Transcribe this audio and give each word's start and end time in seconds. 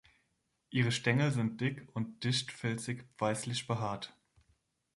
Ihre 0.71 0.91
Stängel 0.91 1.29
sind 1.29 1.61
dick 1.61 1.87
und 1.93 2.23
dicht-filzig 2.23 3.03
weißlich 3.19 3.67
behaart. 3.67 4.15